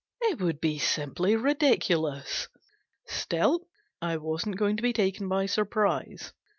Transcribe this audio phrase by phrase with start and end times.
[0.23, 2.47] It would be simply ridiculous.
[3.05, 3.67] Still,
[4.01, 6.33] I wasn't going to be taken by surprise.